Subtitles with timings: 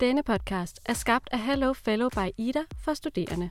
[0.00, 3.50] Denne podcast er skabt af Hello Fellow by Ida for studerende.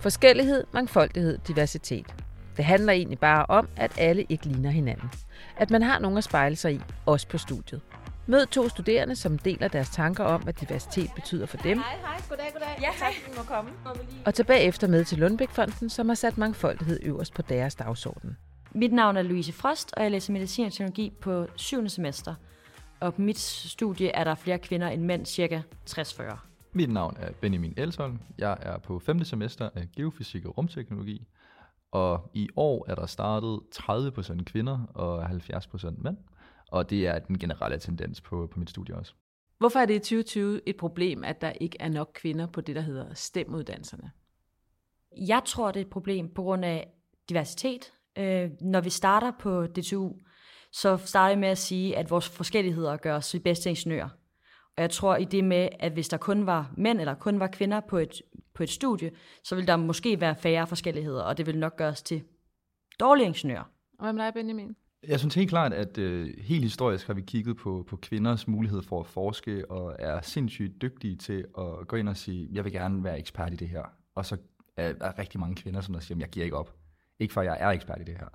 [0.00, 2.14] Forskellighed, mangfoldighed, diversitet.
[2.56, 5.10] Det handler egentlig bare om, at alle ikke ligner hinanden.
[5.56, 7.80] At man har nogen at spejle sig i, også på studiet.
[8.26, 11.78] Mød to studerende, som deler deres tanker om, hvad diversitet betyder for dem.
[11.78, 12.20] Hej, hej.
[12.28, 12.78] Goddag, goddag.
[12.80, 13.70] Ja, tak, vi må komme.
[14.26, 18.36] Og tilbage efter med til Lundbækfonden, som har sat mangfoldighed øverst på deres dagsorden.
[18.74, 21.88] Mit navn er Louise Frost, og jeg læser medicin og teknologi på 7.
[21.88, 22.34] semester.
[23.00, 25.60] Og på mit studie er der flere kvinder end mænd, cirka
[25.90, 26.38] 60-40.
[26.72, 28.18] Mit navn er Benjamin Elsholm.
[28.38, 29.24] Jeg er på 5.
[29.24, 31.26] semester af geofysik og rumteknologi.
[31.90, 36.16] Og i år er der startet 30% kvinder og 70% mænd.
[36.68, 39.14] Og det er den generelle tendens på, på mit studie også.
[39.58, 42.76] Hvorfor er det i 2020 et problem, at der ikke er nok kvinder på det,
[42.76, 44.10] der hedder STEM-uddannelserne?
[45.16, 46.92] Jeg tror, det er et problem på grund af
[47.28, 47.92] diversitet.
[48.18, 50.12] Øh, når vi starter på DTU,
[50.72, 54.08] så starter vi med at sige, at vores forskelligheder gør os til bedste ingeniører.
[54.76, 57.46] Og jeg tror i det med, at hvis der kun var mænd eller kun var
[57.46, 58.22] kvinder på et,
[58.54, 59.10] på et studie,
[59.44, 62.22] så ville der måske være færre forskelligheder, og det ville nok gøre os til
[63.00, 63.64] dårlige ingeniører.
[63.98, 64.76] Og hvad med dig, Benjamin?
[65.08, 68.82] Jeg synes helt klart, at øh, helt historisk har vi kigget på, på kvinders mulighed
[68.82, 72.72] for at forske, og er sindssygt dygtige til at gå ind og sige, jeg vil
[72.72, 73.82] gerne være ekspert i det her.
[74.14, 74.36] Og så
[74.76, 76.79] er der rigtig mange kvinder, som der siger, jeg giver ikke op.
[77.20, 78.28] Ikke for, at jeg er ekspert i det her.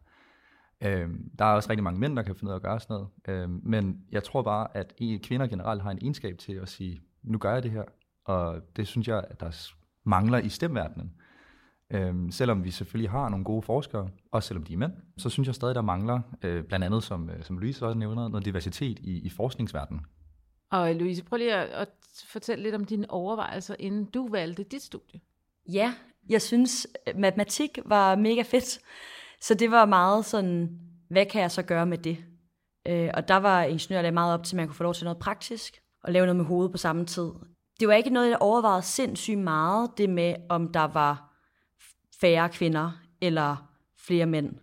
[0.82, 2.94] Øhm, der er også rigtig mange mænd, der kan finde ud af at gøre sådan
[2.94, 3.08] noget.
[3.28, 7.38] Øhm, men jeg tror bare, at kvinder generelt har en egenskab til at sige, nu
[7.38, 7.84] gør jeg det her.
[8.26, 9.72] Og det synes jeg, at der
[10.04, 11.14] mangler i stemverdenen.
[11.90, 15.48] Øhm, selvom vi selvfølgelig har nogle gode forskere, også selvom de er mænd, så synes
[15.48, 19.00] jeg stadig, der mangler, øh, blandt andet som, øh, som Louise også nævner, noget diversitet
[19.00, 20.06] i, i forskningsverdenen.
[20.72, 21.90] Og Louise, prøv lige at, at
[22.28, 25.20] fortælle lidt om dine overvejelser, inden du valgte dit studie.
[25.70, 25.94] Ja,
[26.30, 28.80] jeg synes, øh, matematik var mega fedt.
[29.42, 30.70] Så det var meget sådan,
[31.10, 32.18] hvad kan jeg så gøre med det?
[32.88, 35.20] Øh, og der var ingeniørlæge meget op til, at man kunne få lov til noget
[35.20, 37.32] praktisk, og lave noget med hovedet på samme tid.
[37.80, 41.34] Det var ikke noget, jeg overvejede sindssygt meget, det med, om der var
[42.22, 42.92] færre kvinder
[43.22, 43.70] eller
[44.08, 44.54] flere mænd.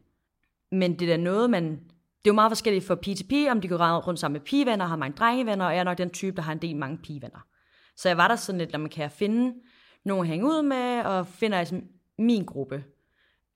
[0.72, 1.80] Men det er da noget, man...
[2.24, 4.46] Det er jo meget forskelligt for pige til pige, om de går rundt sammen med
[4.46, 6.98] pigevenner, har mange drengevenner, og jeg er nok den type, der har en del mange
[6.98, 7.46] pigevenner.
[7.96, 9.54] Så jeg var der sådan lidt, når man kan finde
[10.04, 11.80] nogen at hænge ud med, og finder altså
[12.18, 12.84] min gruppe.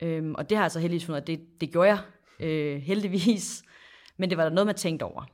[0.03, 1.99] Øhm, og det har jeg så heldigvis fundet, at det, det gjorde jeg
[2.41, 3.63] øh, heldigvis.
[4.19, 5.25] Men det var der noget, man tænkte over.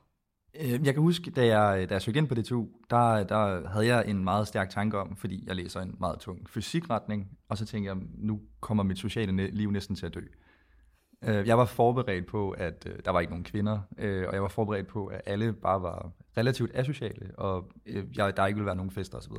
[0.61, 3.87] Øh, jeg kan huske, da jeg, da jeg søgte ind på DTU, der, der havde
[3.87, 7.65] jeg en meget stærk tanke om, fordi jeg læser en meget tung fysikretning, og så
[7.65, 10.21] tænkte jeg, nu kommer mit sociale liv næsten til at dø.
[11.23, 14.47] Øh, jeg var forberedt på, at øh, der var ikke nogen kvinder, og jeg var
[14.47, 17.71] forberedt på, at alle bare var relativt asociale, og
[18.15, 19.33] jeg, der ikke ville være nogen fester osv.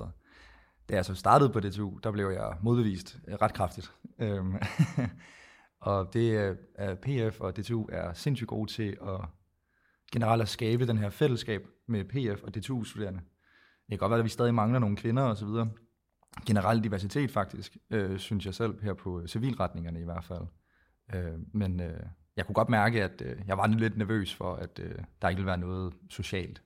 [0.89, 3.93] Da jeg så startede på DTU, der blev jeg modbevist øh, ret kraftigt.
[4.19, 4.55] Øhm,
[5.81, 9.21] og det øh, er PF og DTU er sindssygt gode til at
[10.13, 13.21] generelt at skabe den her fællesskab med PF og DTU-studerende.
[13.21, 15.49] Det kan godt være, at vi stadig mangler nogle kvinder osv.
[16.47, 20.47] Generelt diversitet faktisk, øh, synes jeg selv, her på øh, civilretningerne i hvert fald.
[21.15, 22.01] Øh, men øh,
[22.37, 25.39] jeg kunne godt mærke, at øh, jeg var lidt nervøs for, at øh, der ikke
[25.39, 26.63] ville være noget socialt.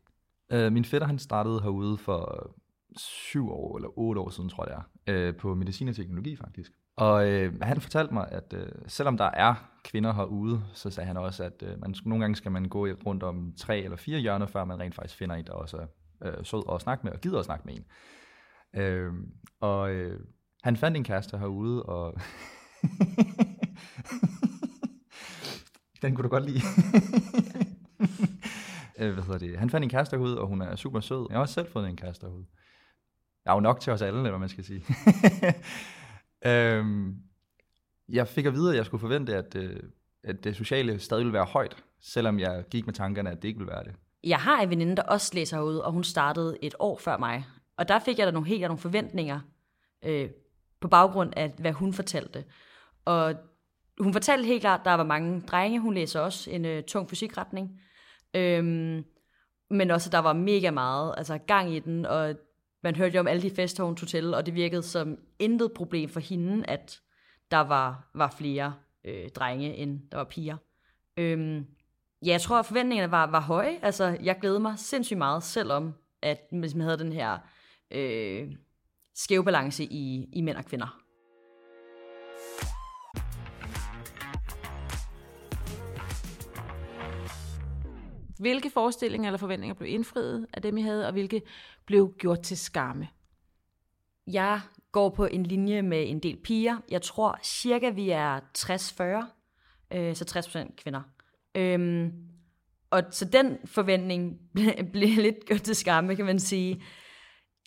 [0.53, 2.51] Øh, min fætter, han startede herude for
[2.97, 4.77] syv år eller otte år siden, tror jeg
[5.07, 6.73] det er, øh, på medicin og teknologi faktisk.
[6.97, 9.55] Og øh, han fortalte mig, at øh, selvom der er
[9.85, 13.23] kvinder herude, så sagde han også, at øh, man, nogle gange skal man gå rundt
[13.23, 15.87] om tre eller fire hjørner, før man rent faktisk finder en, der også er
[16.25, 17.85] øh, sød at snakke med, og gider at snakke med en.
[18.81, 19.13] Øh,
[19.61, 20.21] og øh,
[20.63, 22.15] han fandt en kæreste herude, og...
[26.03, 26.61] Den kunne du godt lide.
[29.01, 29.59] Øh, hvad hedder det?
[29.59, 31.27] Han fandt en kæreste herude, og hun er super sød.
[31.31, 32.45] Jeg har også selv fået en kæreste herude.
[33.49, 34.85] Der er jo nok til os alle, eller hvad man skal sige.
[36.51, 37.17] øhm,
[38.09, 39.81] jeg fik at vide, at jeg skulle forvente, at, øh,
[40.25, 43.59] at det sociale stadig ville være højt, selvom jeg gik med tankerne, at det ikke
[43.59, 43.95] ville være det.
[44.25, 47.47] Jeg har en veninde, der også læser herude, og hun startede et år før mig.
[47.77, 49.41] Og der fik jeg da nogle helt nogle forventninger
[50.05, 50.31] øh,
[50.81, 52.45] på baggrund af, hvad hun fortalte.
[53.05, 53.35] Og
[54.01, 55.81] hun fortalte helt klart, at der var mange drenge.
[55.81, 57.81] Hun læser også en øh, tung fysikretning.
[58.35, 59.05] Øhm,
[59.71, 62.35] men også, at der var mega meget altså, gang i den, og
[62.83, 65.73] man hørte jo om alle de fester, hun tog til, og det virkede som intet
[65.73, 67.01] problem for hende, at
[67.51, 70.57] der var, var flere øh, drenge, end der var piger.
[71.17, 71.67] Øhm,
[72.25, 73.79] ja, jeg tror, at forventningerne var, var høje.
[73.83, 77.39] Altså, jeg glædede mig sindssygt meget, selvom at hvis man havde den her
[77.91, 78.49] øh,
[79.15, 81.01] skæve balance i, i mænd og kvinder.
[88.39, 91.43] Hvilke forestillinger eller forventninger blev indfriet af dem, I havde, og hvilke
[91.87, 93.09] blev gjort til skamme?
[94.27, 94.61] Jeg
[94.93, 96.77] går på en linje med en del piger.
[96.91, 100.25] Jeg tror cirka, vi er 60-40, øh, så
[100.69, 101.03] 60% kvinder.
[101.55, 102.13] Øhm,
[102.91, 104.39] og så den forventning
[104.93, 106.83] blev lidt gjort til skamme, kan man sige.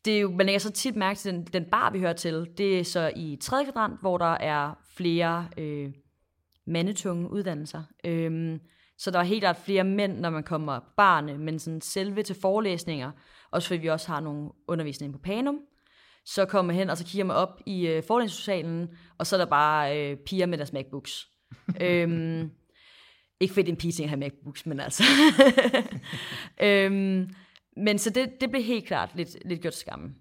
[0.06, 2.48] Det er jo, man lægger så tit mærke til den, den bar, vi hører til.
[2.58, 5.94] Det er så i tredje kvadrant, hvor der er flere øh,
[6.66, 7.84] mandetunge uddannelser.
[8.06, 8.60] Øhm,
[9.02, 12.36] så der er helt klart flere mænd, når man kommer barne, men sådan selve til
[12.42, 13.12] forelæsninger,
[13.52, 15.60] også fordi vi også har nogle undervisning på Panum,
[16.26, 19.46] så kommer hen, og så kigger man op i øh, forelæsningssalen, og så er der
[19.46, 21.28] bare øh, piger med deres MacBooks.
[21.82, 22.52] øhm,
[23.40, 25.04] ikke fordi det er en pige at have MacBooks, men altså.
[26.64, 27.30] øhm,
[27.78, 30.16] men så det, det blev helt klart lidt, lidt gjort skamme.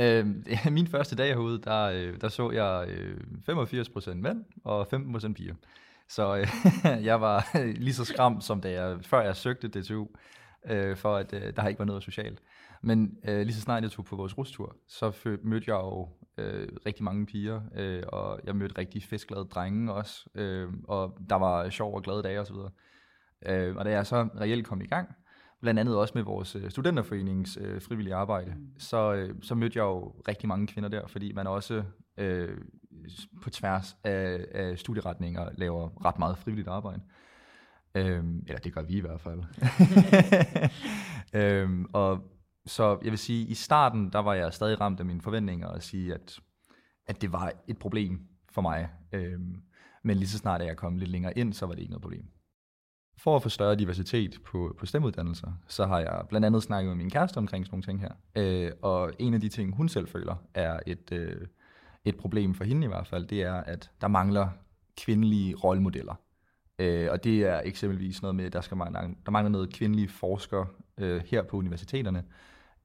[0.00, 0.26] Øh,
[0.72, 3.16] min første dag herude, der, øh, der så jeg øh,
[3.48, 5.54] 85% mænd og 15% piger.
[6.10, 6.46] Så øh,
[7.10, 10.06] jeg var lige så skræmt, som da jeg, før jeg søgte DTU,
[10.66, 12.42] øh, for at øh, der ikke var noget socialt.
[12.82, 16.08] Men øh, lige så snart jeg tog på vores rustur, så mødte jeg jo
[16.38, 21.36] øh, rigtig mange piger, øh, og jeg mødte rigtig festglade drenge også, øh, og der
[21.36, 22.56] var sjov og glade dage osv.
[23.46, 25.08] Øh, og da jeg så reelt kom i gang,
[25.60, 28.66] blandt andet også med vores øh, studenterforenings øh, frivillige arbejde, mm.
[28.78, 31.82] så, øh, så mødte jeg jo rigtig mange kvinder der, fordi man også
[32.16, 32.58] øh,
[33.42, 37.02] på tværs af, af studieretninger laver ret meget frivilligt arbejde.
[37.94, 39.42] Øhm, eller det gør vi i hvert fald.
[41.42, 42.20] øhm, og
[42.66, 45.82] så jeg vil sige, i starten, der var jeg stadig ramt af mine forventninger og
[45.82, 46.40] sige, at,
[47.06, 48.20] at det var et problem
[48.50, 48.90] for mig.
[49.12, 49.62] Øhm,
[50.04, 52.24] men lige så snart, jeg kom lidt længere ind, så var det ikke noget problem.
[53.18, 56.96] For at få større diversitet på, på stemuddannelser, så har jeg blandt andet snakket med
[56.96, 58.12] min kæreste omkring sådan nogle ting her.
[58.36, 61.46] Øh, og en af de ting, hun selv føler, er et, øh,
[62.04, 64.48] et problem for hende i hvert fald, det er, at der mangler
[64.96, 66.14] kvindelige rollemodeller.
[66.78, 70.08] Øh, og det er eksempelvis noget med, at der, skal mangle, der mangler noget kvindelige
[70.08, 70.66] forskere
[70.98, 72.24] øh, her på universiteterne,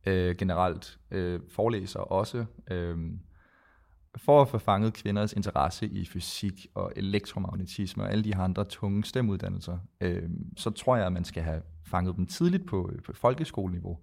[0.05, 2.97] øh, generelt øh, forelæser også, øh,
[4.17, 8.65] for at få fanget kvinders interesse i fysik og elektromagnetisme og alle de her andre
[8.65, 13.01] tunge stemuddannelser, øh, så tror jeg, at man skal have fanget dem tidligt på, øh,
[13.01, 13.99] på folkeskoleniveau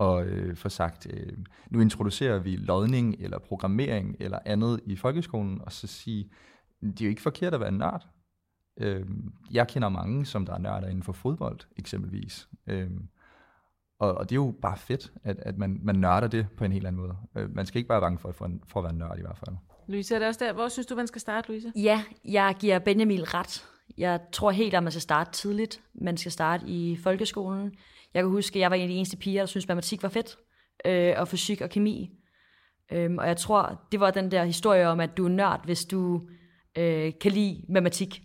[0.00, 1.32] og øh, få sagt, øh,
[1.70, 6.30] nu introducerer vi lodning eller programmering eller andet i folkeskolen, og så sige,
[6.80, 8.06] det er jo ikke forkert at være nørd.
[8.76, 9.06] Øh,
[9.50, 12.48] jeg kender mange, som der er nørder inden for fodbold, eksempelvis.
[12.66, 12.90] Øh,
[13.98, 16.72] og, og det er jo bare fedt, at, at man, man nørder det på en
[16.72, 17.16] helt anden måde.
[17.36, 19.38] Øh, man skal ikke bare være bange for, for, for at være nørd i hvert
[19.38, 19.56] fald.
[19.86, 20.52] Louise, er det også der?
[20.52, 21.72] Hvor synes du, man skal starte, Louise?
[21.76, 23.66] Ja, jeg giver Benjamin ret.
[23.98, 25.82] Jeg tror helt, at man skal starte tidligt.
[25.94, 27.72] Man skal starte i folkeskolen.
[28.14, 30.08] Jeg kan huske, at jeg var en af de eneste piger, der syntes, matematik var
[30.08, 30.38] fedt.
[30.84, 32.10] Øh, og fysik og kemi.
[32.92, 35.84] Øhm, og jeg tror, det var den der historie om, at du er nørd, hvis
[35.84, 36.22] du
[36.78, 38.22] øh, kan lide matematik.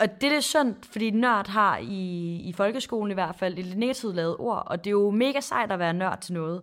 [0.00, 3.78] Og det er synd, fordi nørd har i, i folkeskolen i hvert fald et lidt
[3.78, 6.62] negativt lavet ord, og det er jo mega sejt at være nørd til noget.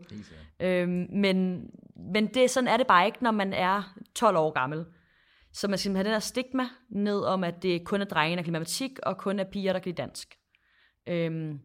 [0.59, 4.85] Øhm, men men det, sådan er det bare ikke, når man er 12 år gammel.
[5.53, 8.43] Så man skal have den der stigma ned om, at det kun er drenge, der
[8.43, 10.35] kan matematik, og kun er piger, der kan dansk.
[11.07, 11.59] Øhm,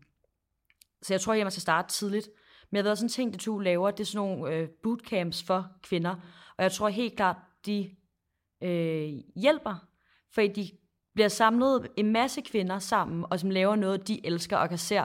[1.03, 2.31] så jeg tror, at man skal starte tidligt.
[2.71, 5.43] Men jeg ved også en ting, det to laver, det er sådan nogle øh, bootcamps
[5.43, 6.15] for kvinder.
[6.57, 7.37] Og jeg tror helt klart,
[7.67, 7.97] de
[8.63, 9.87] øh, hjælper,
[10.35, 10.71] fordi de
[11.15, 14.99] bliver samlet en masse kvinder sammen, og som laver noget, de elsker, og kan se,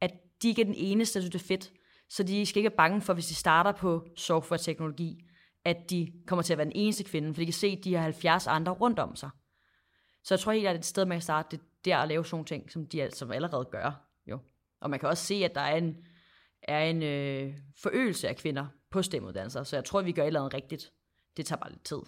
[0.00, 0.12] at
[0.42, 1.72] de ikke er den eneste, der synes, det er fedt.
[2.08, 5.24] Så de skal ikke være bange for, hvis de starter på software-teknologi,
[5.64, 7.94] at de kommer til at være den eneste kvinde, for de kan se, at de
[7.94, 9.30] har 70 andre rundt om sig.
[10.24, 12.08] Så jeg tror helt, at det er et sted, man kan starte, det der at
[12.08, 14.08] lave sådan nogle ting, som de som allerede gør.
[14.26, 14.38] Jo.
[14.80, 15.96] Og man kan også se, at der er en,
[16.62, 20.26] er en øh, forøgelse af kvinder på stemuddannelser, så jeg tror, at vi gør et
[20.26, 20.92] eller andet rigtigt.
[21.36, 22.00] Det tager bare lidt tid.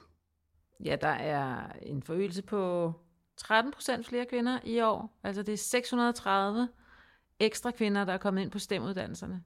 [0.84, 2.92] Ja, der er en forøgelse på
[3.36, 5.20] 13 procent flere kvinder i år.
[5.24, 6.68] Altså det er 630
[7.40, 9.42] ekstra kvinder, der er kommet ind på stemuddannelserne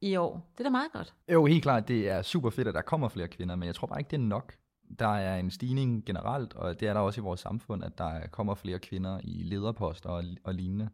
[0.00, 0.52] i år.
[0.52, 1.14] Det er da meget godt.
[1.32, 1.88] Jo, helt klart.
[1.88, 4.16] Det er super fedt, at der kommer flere kvinder, men jeg tror bare ikke, det
[4.16, 4.54] er nok.
[4.98, 8.26] Der er en stigning generelt, og det er der også i vores samfund, at der
[8.26, 10.88] kommer flere kvinder i lederposter og, og lignende.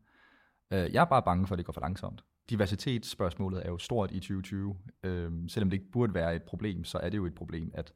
[0.71, 2.25] Øh, jeg er bare bange for, at det går for langsomt.
[2.51, 4.77] Diversitetsspørgsmålet er jo stort i 2020.
[5.03, 7.93] Øhm, selvom det ikke burde være et problem, så er det jo et problem, at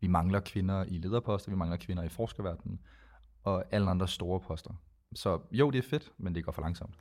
[0.00, 2.80] vi mangler kvinder i lederposter, vi mangler kvinder i forskerverdenen,
[3.42, 4.74] og alle andre store poster.
[5.14, 6.94] Så jo, det er fedt, men det går for langsomt.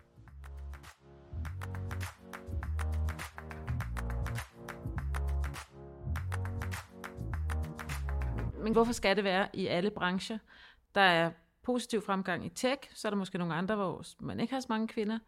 [8.63, 10.37] Men hvorfor skal det være i alle brancher?
[10.95, 11.31] Der er
[11.65, 14.67] positiv fremgang i tech, så er der måske nogle andre, hvor man ikke har så
[14.69, 15.19] mange kvinder.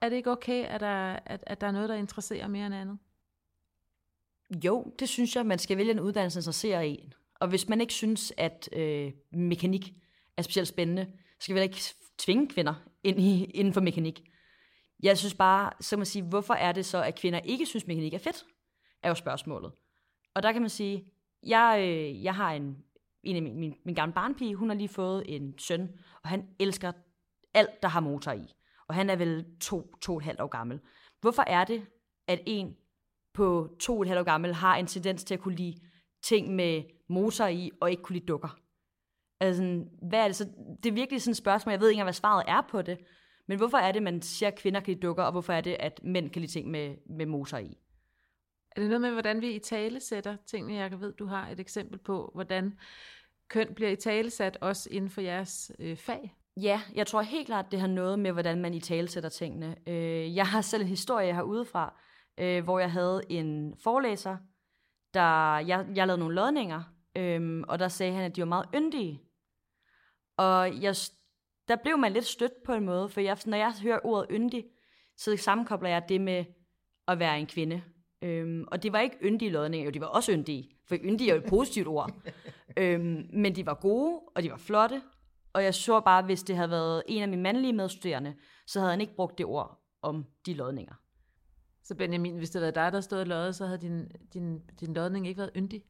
[0.00, 2.74] Er det ikke okay, at der, at, at der er noget, der interesserer mere end
[2.74, 2.98] andet?
[4.64, 7.14] Jo, det synes jeg, man skal vælge en uddannelse, der interesserer en.
[7.34, 9.92] Og hvis man ikke synes, at øh, mekanik
[10.36, 11.06] er specielt spændende,
[11.38, 11.82] så skal vi ikke
[12.18, 14.22] tvinge kvinder ind i, inden for mekanik.
[15.02, 18.14] Jeg synes bare, så man sige, hvorfor er det så, at kvinder ikke synes, mekanik
[18.14, 18.44] er fedt?
[19.02, 19.72] Er jo spørgsmålet.
[20.34, 21.04] Og der kan man sige,
[21.42, 22.76] jeg, øh, jeg har en,
[23.22, 25.88] en af min, min, min gamle barnpige, hun har lige fået en søn,
[26.22, 26.92] og han elsker
[27.54, 28.54] alt, der har motor i.
[28.88, 30.80] Og han er vel to, to og et halvt år gammel.
[31.20, 31.86] Hvorfor er det,
[32.28, 32.76] at en
[33.34, 35.80] på to og et halvt år gammel har en tendens til at kunne lide
[36.22, 38.58] ting med motor i, og ikke kunne lide dukker?
[39.40, 40.48] Altså, hvad er det så?
[40.82, 41.72] Det er virkelig sådan et spørgsmål.
[41.72, 42.98] Jeg ved ikke engang, hvad svaret er på det.
[43.48, 45.76] Men hvorfor er det, man siger, at kvinder kan lide dukker, og hvorfor er det,
[45.80, 47.78] at mænd kan lide ting med, med motor i?
[48.76, 50.74] Er det noget med, hvordan vi i tale sætter tingene?
[50.74, 52.78] Jeg ved, du har et eksempel på, hvordan
[53.48, 56.36] køn bliver i tale sat, også inden for jeres øh, fag.
[56.56, 59.76] Ja, jeg tror helt klart, det har noget med, hvordan man i tale sætter tingene.
[59.86, 62.00] Øh, jeg har selv en historie herudefra,
[62.38, 64.36] øh, hvor jeg havde en forelæser,
[65.14, 66.82] der jeg, jeg lavede nogle lodninger,
[67.16, 69.22] øh, og der sagde han, at de var meget yndige.
[70.36, 70.94] Og jeg,
[71.68, 74.64] der blev man lidt stødt på en måde, for jeg, når jeg hører ordet yndig,
[75.16, 76.44] så sammenkobler jeg det med
[77.08, 77.82] at være en kvinde.
[78.22, 81.34] Øhm, og det var ikke yndige lodninger, jo, de var også yndige, for yndige er
[81.34, 82.12] jo et positivt ord.
[82.78, 85.02] øhm, men de var gode, og de var flotte,
[85.52, 88.34] og jeg så bare, hvis det havde været en af mine mandlige medstuderende,
[88.66, 90.94] så havde han ikke brugt det ord om de lodninger.
[91.84, 94.60] Så Benjamin, hvis det havde været dig, der stod og lodde, så havde din, din,
[94.80, 95.82] din lodning ikke været yndig?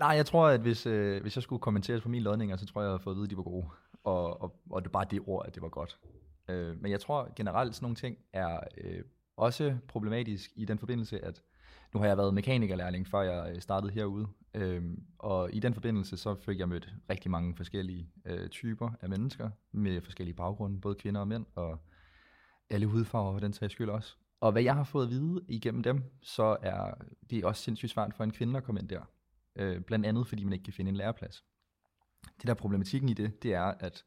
[0.00, 2.80] Nej, jeg tror, at hvis, øh, hvis jeg skulle kommentere på mine lodninger, så tror
[2.80, 3.66] jeg, jeg havde fået at vide, at de var gode.
[4.04, 5.98] Og, og, og det er bare det ord, at det var godt.
[6.48, 9.02] Øh, men jeg tror generelt, sådan nogle ting er øh,
[9.40, 11.42] også problematisk i den forbindelse, at
[11.94, 14.26] nu har jeg været mekanikerlærling, før jeg øh, startede herude.
[14.54, 14.82] Øh,
[15.18, 19.50] og i den forbindelse, så fik jeg mødt rigtig mange forskellige øh, typer af mennesker
[19.72, 21.78] med forskellige baggrunde, både kvinder og mænd, og
[22.70, 24.16] alle hudfarver for den sags skyld også.
[24.40, 26.94] Og hvad jeg har fået at vide igennem dem, så er
[27.30, 29.02] det også sindssygt svært for en kvinde at komme ind der.
[29.56, 31.44] Øh, blandt andet fordi man ikke kan finde en læreplads.
[32.40, 34.04] Det der problematikken i det, det er, at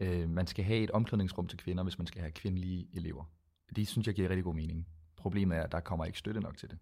[0.00, 3.24] øh, man skal have et omklædningsrum til kvinder, hvis man skal have kvindelige elever.
[3.76, 4.88] Det synes jeg giver rigtig god mening.
[5.16, 6.78] Problemet er, at der kommer ikke støtte nok til det.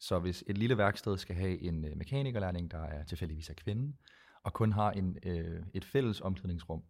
[0.00, 3.96] Så hvis et lille værksted skal have en øh, mekanikerlærling, der er tilfældigvis er kvinde,
[4.42, 6.82] og kun har en, øh, et fælles omklædningsrum,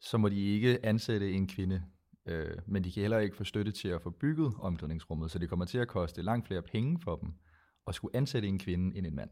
[0.00, 1.82] så må de ikke ansætte en kvinde,
[2.26, 5.48] øh, men de kan heller ikke få støtte til at få bygget omklædningsrummet, så det
[5.48, 7.34] kommer til at koste langt flere penge for dem
[7.86, 9.30] at skulle ansætte en kvinde end en mand.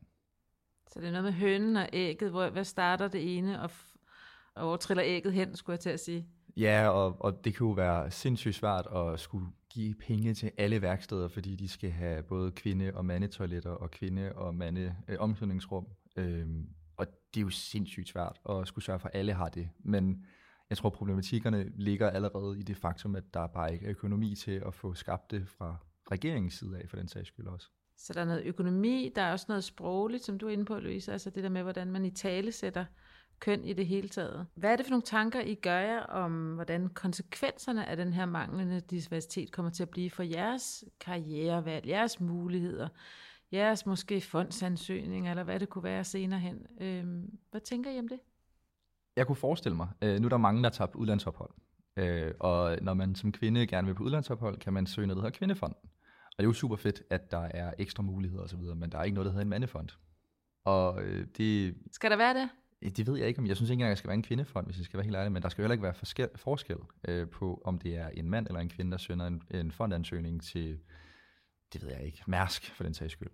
[0.89, 3.71] Så det er noget med hønen og ægget, hvor hvad starter det ene, og,
[4.55, 6.29] og hvor triller ægget hen, skulle jeg til at sige?
[6.57, 10.83] Ja, og, og det kan jo være sindssygt svært at skulle give penge til alle
[10.83, 15.87] værksteder, fordi de skal have både kvinde- og mandetoiletter og kvinde- og mande øh, omklædningsrum.
[16.17, 19.69] Øhm, og det er jo sindssygt svært at skulle sørge for, at alle har det.
[19.79, 20.27] Men
[20.71, 24.63] jeg tror, problematikkerne ligger allerede i det faktum, at der bare ikke er økonomi til
[24.67, 25.77] at få skabt det fra
[26.11, 27.69] regeringens side af, for den sags skyld også.
[27.97, 30.79] Så der er noget økonomi, der er også noget sprogligt, som du er inde på,
[30.79, 32.85] Louise, altså det der med, hvordan man i tale sætter
[33.45, 34.47] køn i det hele taget.
[34.55, 38.27] Hvad er det for nogle tanker, I gør jer om, hvordan konsekvenserne af den her
[38.27, 42.89] manglende diversitet kommer til at blive for jeres karrierevalg, jeres muligheder,
[43.53, 46.67] jeres måske fondsansøgning, eller hvad det kunne være senere hen.
[46.81, 48.19] Øhm, hvad tænker I om det?
[49.17, 51.51] Jeg kunne forestille mig, øh, nu er der mange, der tager på udlandsophold.
[51.97, 55.23] Øh, og når man som kvinde gerne vil på udlandsophold, kan man søge noget, der
[55.23, 55.79] hedder Kvindefonden.
[56.27, 59.03] Og det er jo super fedt, at der er ekstra muligheder osv., men der er
[59.05, 59.89] ikke noget, der hedder en mandefond.
[60.65, 61.75] Og øh, det...
[61.93, 62.49] Skal der være det?
[62.91, 64.79] Det ved jeg ikke, om jeg synes ikke engang, at skal være en kvindefond, hvis
[64.79, 67.29] jeg skal være helt ærlig, men der skal jo heller ikke være forskel, forskel øh,
[67.29, 70.79] på, om det er en mand eller en kvinde, der sender en, en fondansøgning til,
[71.73, 73.31] det ved jeg ikke, Mærsk for den sags skyld.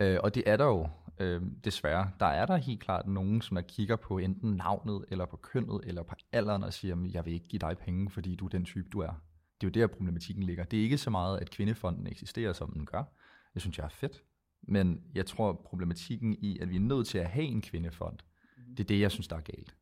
[0.00, 0.88] Øh, og det er der jo
[1.18, 2.10] øh, desværre.
[2.20, 5.80] Der er der helt klart nogen, som der kigger på enten navnet, eller på kønnet,
[5.84, 8.64] eller på alderen, og siger, jeg vil ikke give dig penge, fordi du er den
[8.64, 9.12] type, du er.
[9.60, 10.64] Det er jo der, problematikken ligger.
[10.64, 13.04] Det er ikke så meget, at kvindefonden eksisterer, som den gør.
[13.54, 14.22] Det synes jeg er fedt.
[14.62, 18.18] Men jeg tror, problematikken i, at vi er nødt til at have en kvindefond,
[18.76, 19.74] det er det, jeg synes, der er galt.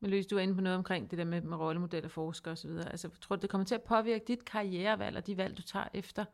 [0.00, 2.70] Men Louise, du er inde på noget omkring det der med, med rollemodeller, forskere osv.
[2.70, 5.88] Altså, tror du, det kommer til at påvirke dit karrierevalg og de valg, du tager
[5.94, 6.24] efter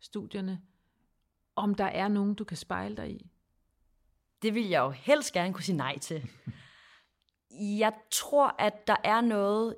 [0.00, 0.60] studierne,
[1.56, 3.30] om der er nogen, du kan spejle dig i?
[4.42, 6.30] Det vil jeg jo helst gerne kunne sige nej til.
[7.78, 9.76] Jeg tror, at der er noget...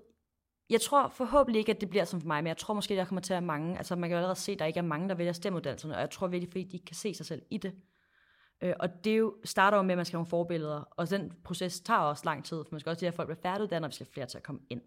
[0.71, 2.99] Jeg tror forhåbentlig ikke, at det bliver som for mig, men jeg tror måske, at
[2.99, 3.77] der kommer til at være mange...
[3.77, 6.01] Altså, man kan jo allerede se, at der ikke er mange, der vælger stemuddannelserne, og
[6.01, 7.75] jeg tror virkelig, fordi de ikke kan se sig selv i det.
[8.65, 11.33] Øh, og det jo starter jo med, at man skal have nogle forbilleder, og den
[11.45, 13.91] proces tager også lang tid, for man skal også til, at folk bliver færdiguddannet, og
[13.91, 14.83] vi skal have flere til at komme ind.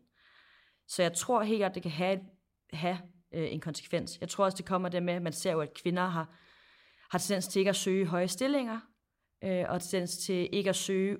[0.87, 2.19] Så jeg tror helt at det kan have,
[2.73, 2.97] have
[3.33, 4.17] øh, en konsekvens.
[4.21, 6.37] Jeg tror også, det kommer der med, at man ser jo, at kvinder har,
[7.11, 8.79] har tendens til ikke at søge høje stillinger,
[9.43, 11.17] øh, og tendens til ikke at søge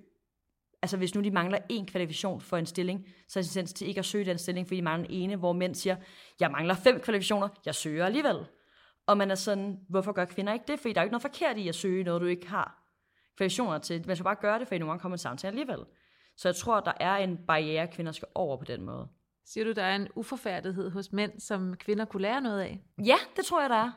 [0.81, 3.87] altså hvis nu de mangler en kvalifikation for en stilling, så er de tendens til
[3.87, 5.95] ikke at søge den stilling, fordi de mangler en ene, hvor mænd siger,
[6.39, 8.45] jeg mangler fem kvalifikationer, jeg søger alligevel.
[9.07, 10.79] Og man er sådan, hvorfor gør kvinder ikke det?
[10.79, 12.83] Fordi der er jo ikke noget forkert i at søge noget, du ikke har
[13.37, 14.03] kvalifikationer til.
[14.07, 15.85] Man skal bare gøre det, for nogle gange kommer en samtale alligevel.
[16.37, 19.07] Så jeg tror, der er en barriere, kvinder skal over på den måde.
[19.45, 22.81] Siger du, der er en uforfærdighed hos mænd, som kvinder kunne lære noget af?
[23.05, 23.91] Ja, det tror jeg, der er.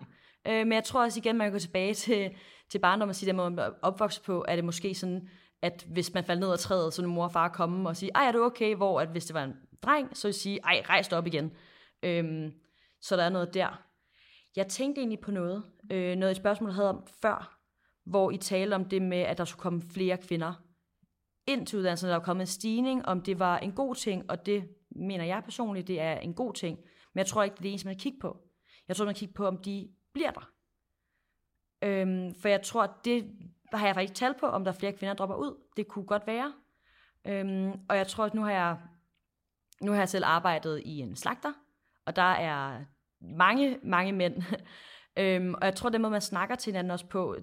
[0.46, 2.30] Øh, men jeg tror også igen, man kan gå tilbage til,
[2.68, 5.28] til barndom og sige, at man er opvokset på, er det måske sådan,
[5.62, 8.24] at hvis man faldt ned ad træet, så mor og far komme og sige, ej,
[8.24, 8.76] er du okay?
[8.76, 11.52] Hvor at hvis det var en dreng, så ville sige, ej, rejs dig op igen.
[12.02, 12.52] Øhm,
[13.00, 13.82] så der er noget der.
[14.56, 17.58] Jeg tænkte egentlig på noget, øh, noget et spørgsmål, jeg havde om før,
[18.04, 20.52] hvor I talte om det med, at der skulle komme flere kvinder
[21.46, 24.46] ind til uddannelsen, der var kommet en stigning, om det var en god ting, og
[24.46, 26.78] det mener jeg personligt, det er en god ting.
[27.12, 28.36] Men jeg tror ikke, det er det eneste, man kigger på.
[28.88, 30.50] Jeg tror, man kigger på, om de bliver der.
[31.82, 33.32] Øhm, for jeg tror, det
[33.72, 35.62] har jeg faktisk talt på, om der er flere kvinder, der dropper ud.
[35.76, 36.52] Det kunne godt være.
[37.26, 38.78] Øhm, og jeg tror, at nu har jeg,
[39.82, 41.52] nu har jeg selv arbejdet i en slagter,
[42.06, 42.84] og der er
[43.20, 44.42] mange, mange mænd.
[45.18, 47.36] øhm, og jeg tror, det måde, man snakker til hinanden også på,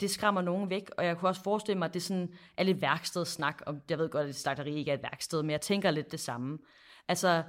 [0.00, 2.80] det skræmmer nogen væk, og jeg kunne også forestille mig, at det sådan er lidt
[2.80, 6.12] værkstedsnak, og jeg ved godt, at slagteri ikke er et værksted, men jeg tænker lidt
[6.12, 6.58] det samme.
[7.08, 7.42] Altså,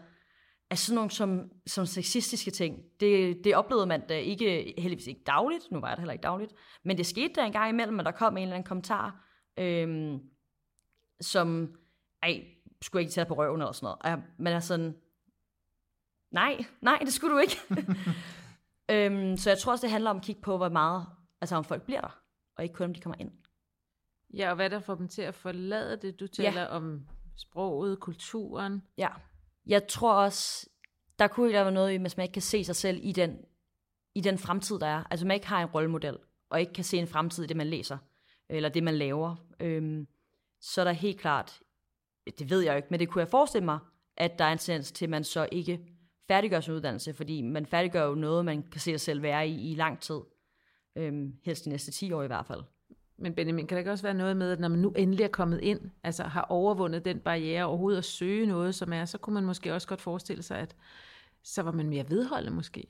[0.70, 5.24] er sådan nogle som, som sexistiske ting, det, det oplevede man da ikke, heldigvis ikke
[5.26, 8.06] dagligt, nu var det heller ikke dagligt, men det skete der en gang imellem, at
[8.06, 9.26] der kom en eller anden kommentar,
[9.58, 10.20] øhm,
[11.22, 11.76] som,
[12.24, 12.44] ej,
[12.82, 14.20] skulle jeg ikke tage på røven eller sådan noget.
[14.20, 14.96] Og man er sådan,
[16.36, 17.58] nej, nej, det skulle du ikke.
[18.92, 21.06] øhm, så jeg tror også, det handler om at kigge på, hvor meget,
[21.42, 22.20] altså om folk bliver der,
[22.58, 23.32] og ikke kun om de kommer ind.
[24.34, 26.20] Ja, og hvad der får dem til at forlade det?
[26.20, 26.68] Du taler ja.
[26.68, 28.84] om sproget, kulturen.
[28.98, 29.10] Ja,
[29.66, 30.70] jeg tror også,
[31.20, 33.38] der kunne ikke være noget, hvis man ikke kan se sig selv i den,
[34.16, 35.04] i den fremtid, der er.
[35.12, 36.18] Altså man ikke har en rollemodel,
[36.50, 37.98] og ikke kan se en fremtid i det, man læser,
[38.50, 39.36] eller det, man laver.
[39.60, 40.08] Øhm,
[40.62, 41.60] så er der helt klart,
[42.40, 43.80] det ved jeg ikke, men det kunne jeg forestille mig,
[44.18, 45.95] at der er en tendens til, at man så ikke
[46.28, 49.72] færdiggør sin uddannelse, fordi man færdiggør jo noget, man kan se sig selv være i
[49.72, 50.20] i lang tid.
[50.96, 52.64] Øhm, helst de næste 10 år i hvert fald.
[53.18, 55.28] Men Benjamin, kan der ikke også være noget med, at når man nu endelig er
[55.28, 59.34] kommet ind, altså har overvundet den barriere overhovedet at søge noget, som er, så kunne
[59.34, 60.76] man måske også godt forestille sig, at
[61.44, 62.88] så var man mere vedholdende måske?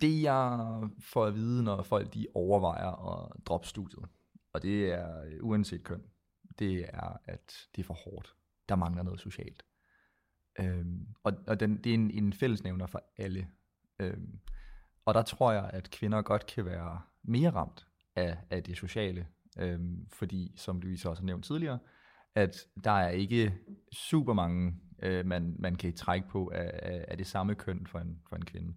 [0.00, 4.04] Det jeg får at vide, når folk de overvejer at droppe studiet,
[4.52, 6.02] og det er uanset køn,
[6.58, 8.34] det er, at det er for hårdt.
[8.68, 9.62] Der mangler noget socialt.
[10.60, 13.48] Øhm, og og den, det er en, en fællesnævner for alle.
[13.98, 14.38] Øhm,
[15.04, 17.86] og der tror jeg, at kvinder godt kan være mere ramt
[18.16, 19.26] af, af det sociale,
[19.58, 21.78] øhm, fordi, som Louise også har nævnt tidligere,
[22.34, 23.54] at der er ikke
[23.92, 27.98] super mange, øh, man, man kan trække på af, af, af det samme køn for
[27.98, 28.74] en, for en kvinde.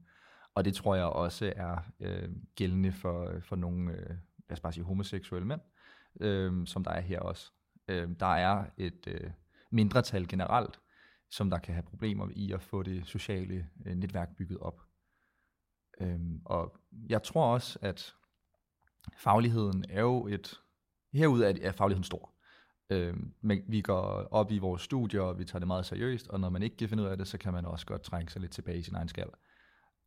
[0.55, 4.09] Og det tror jeg også er øh, gældende for, for nogle, øh,
[4.49, 5.61] lad os bare sige, homoseksuelle mænd,
[6.21, 7.51] øh, som der er her også.
[7.87, 9.31] Øh, der er et øh,
[9.71, 10.79] mindretal generelt,
[11.31, 14.81] som der kan have problemer i at få det sociale øh, netværk bygget op.
[16.01, 18.15] Øhm, og jeg tror også, at
[19.17, 20.61] fagligheden er jo et
[21.13, 22.33] Herud er, er fagligheden stor.
[22.89, 26.39] Øhm, men vi går op i vores studier, og vi tager det meget seriøst, og
[26.39, 28.41] når man ikke kan finde ud af det, så kan man også godt trænge sig
[28.41, 29.29] lidt tilbage i sin egen skal.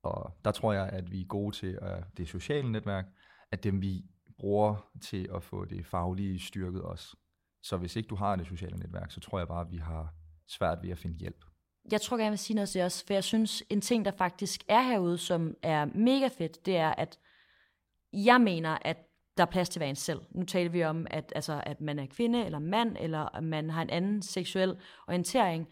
[0.02, 3.06] Og der tror jeg, at vi er gode til at det sociale netværk,
[3.50, 4.04] at dem vi
[4.38, 7.16] bruger til at få det faglige styrket os.
[7.62, 10.14] Så hvis ikke du har det sociale netværk, så tror jeg bare, at vi har
[10.50, 11.44] svært ved at finde hjælp.
[11.92, 14.10] Jeg tror gerne, jeg vil sige noget til os, for jeg synes, en ting, der
[14.10, 17.18] faktisk er herude, som er mega fedt, det er, at
[18.12, 18.96] jeg mener, at
[19.36, 20.20] der er plads til hver en selv.
[20.30, 23.70] Nu taler vi om, at, altså, at man er kvinde eller mand, eller at man
[23.70, 24.76] har en anden seksuel
[25.08, 25.68] orientering.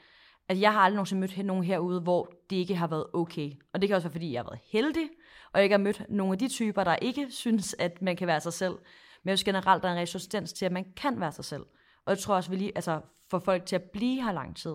[0.49, 3.53] At jeg har aldrig nogensinde mødt nogen herude, hvor det ikke har været okay.
[3.73, 5.09] Og det kan også være, fordi jeg har været heldig,
[5.53, 8.27] og jeg ikke har mødt nogle af de typer, der ikke synes, at man kan
[8.27, 8.79] være sig selv.
[9.23, 11.65] Men jeg generelt, der er en resistens til, at man kan være sig selv.
[12.09, 14.75] Og jeg tror også, vi lige, altså, for folk til at blive her lang tid.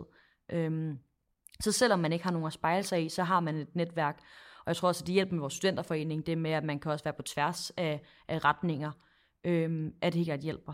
[0.51, 0.99] Øhm,
[1.59, 4.19] så selvom man ikke har nogen at spejle sig i, så har man et netværk,
[4.57, 6.91] og jeg tror også, at det hjælper med vores studenterforening, det med, at man kan
[6.91, 8.91] også være på tværs af, af retninger,
[9.43, 10.73] øhm, at det helt hjælper.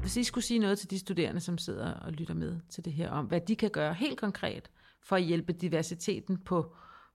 [0.00, 2.92] Hvis I skulle sige noget til de studerende, som sidder og lytter med til det
[2.92, 4.70] her, om hvad de kan gøre helt konkret
[5.06, 6.74] for at hjælpe diversiteten på,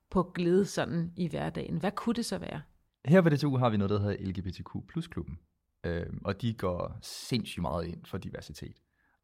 [0.10, 2.62] på glæde sådan i hverdagen, hvad kunne det så være?
[3.06, 5.40] Her ved DTU har vi noget, der hedder LGBTQ plus klubben,
[5.84, 8.78] øh, og de går sindssygt meget ind for diversitet.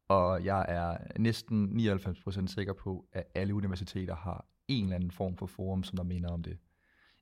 [0.08, 5.36] Og jeg er næsten 99% sikker på, at alle universiteter har en eller anden form
[5.36, 6.58] for forum, som der minder om det.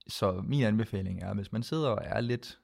[0.09, 2.59] Så min anbefaling er, at hvis man sidder og er lidt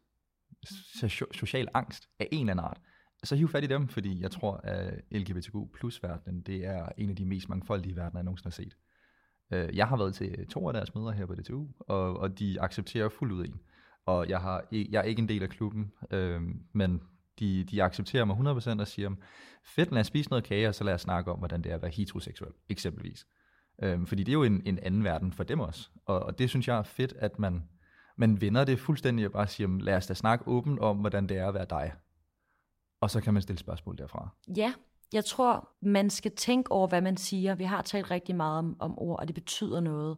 [1.33, 2.81] social angst af en eller anden art,
[3.25, 7.11] så hiv fat i dem, fordi jeg tror, at LGBTQ plus verdenen, det er en
[7.11, 8.77] af de mest mangfoldige verdener, jeg nogensinde har set.
[9.53, 12.61] Øh, jeg har været til to af deres møder her på DTU, og, og de
[12.61, 13.61] accepterer fuldt ud en
[14.07, 16.41] og jeg, har, jeg er ikke en del af klubben, øh,
[16.73, 17.03] men
[17.39, 19.11] de, de accepterer mig 100% og siger,
[19.65, 21.75] fedt, lad os spise noget kage, og så lad os snakke om, hvordan det er
[21.75, 23.27] at være heteroseksuel, eksempelvis.
[23.83, 26.51] Øh, fordi det er jo en, en anden verden for dem også, og, og det
[26.51, 27.63] synes jeg er fedt, at man,
[28.17, 31.37] man vender det fuldstændig og bare siger, lad os da snakke åbent om, hvordan det
[31.37, 31.93] er at være dig.
[33.03, 34.29] Og så kan man stille spørgsmål derfra.
[34.57, 34.75] Ja,
[35.13, 37.55] Jeg tror, man skal tænke over, hvad man siger.
[37.55, 40.17] Vi har talt rigtig meget om, om ord, og det betyder noget.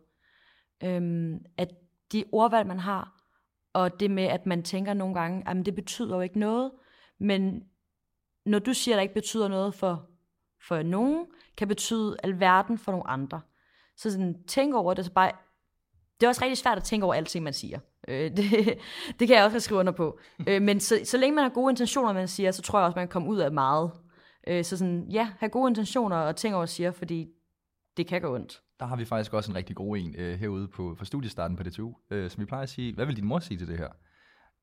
[0.85, 1.69] Øhm, at
[2.13, 3.25] de ordvalg, man har,
[3.73, 6.71] og det med, at man tænker nogle gange, at det betyder jo ikke noget,
[7.19, 7.65] men
[8.47, 10.11] når du siger, at det ikke betyder noget for,
[10.69, 13.41] for nogen, kan betyde alverden for nogle andre.
[13.97, 15.33] Så sådan, tænk over det, så bare,
[16.21, 17.79] det er også rigtig svært at tænke over alting, man siger.
[18.09, 18.51] Øh, det,
[19.19, 20.19] det kan jeg også skrive under på.
[20.49, 22.97] øh, men så, så længe man har gode intentioner, man siger, så tror jeg også,
[22.97, 23.91] man kan komme ud af meget.
[24.47, 27.29] Øh, så sådan, ja, have gode intentioner og tænke over, siger, fordi
[27.97, 28.61] det kan gå ondt.
[28.81, 31.63] Der har vi faktisk også en rigtig god en øh, herude på, for studiestarten på
[31.63, 33.89] DTU, øh, som vi plejer at sige, hvad vil din mor sige til det her?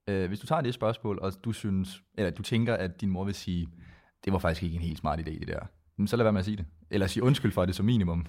[0.07, 3.23] Øh, hvis du tager det spørgsmål, og du synes, eller du tænker, at din mor
[3.23, 3.67] vil sige,
[4.25, 5.59] det var faktisk ikke en helt smart idé, det der,
[6.05, 6.65] så lad være med at sige det.
[6.91, 8.25] Eller sige undskyld for det som minimum.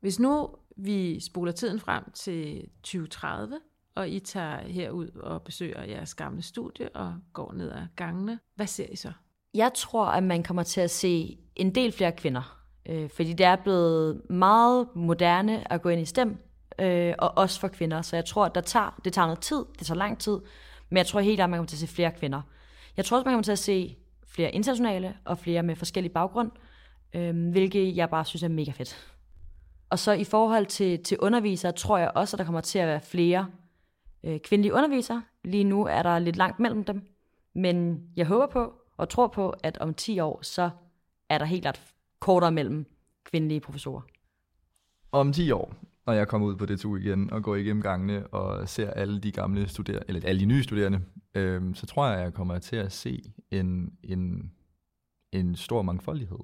[0.00, 0.48] Hvis nu
[0.78, 3.58] vi spoler tiden frem til 2030,
[3.94, 8.66] og I tager herud og besøger jeres gamle studie og går ned ad gangene, hvad
[8.66, 9.12] ser I så?
[9.54, 12.58] Jeg tror, at man kommer til at se en del flere kvinder.
[12.88, 16.38] Øh, fordi det er blevet meget moderne at gå ind i STEM,
[16.78, 18.02] øh, og også for kvinder.
[18.02, 20.38] Så jeg tror, at der tager, det tager noget tid, det tager lang tid,
[20.88, 22.42] men jeg tror helt at man kommer til at se flere kvinder.
[22.96, 26.50] Jeg tror også, man kommer til at se flere internationale og flere med forskellige baggrund,
[27.14, 29.14] øh, hvilket jeg bare synes er mega fedt.
[29.90, 32.88] Og så i forhold til, til undervisere, tror jeg også, at der kommer til at
[32.88, 33.46] være flere
[34.24, 35.22] øh, kvindelige undervisere.
[35.44, 37.02] Lige nu er der lidt langt mellem dem,
[37.54, 40.70] men jeg håber på og tror på, at om 10 år, så
[41.28, 41.80] er der helt klart
[42.20, 42.86] kortere mellem
[43.24, 44.00] kvindelige professorer.
[45.12, 45.74] Om 10 år,
[46.06, 49.32] når jeg kommer ud på DTU igen og går igennem gangene og ser alle de
[49.32, 51.00] gamle studerende, eller alle de nye studerende,
[51.34, 54.52] øh, så tror jeg, at jeg kommer til at se en, en,
[55.32, 56.38] en stor mangfoldighed.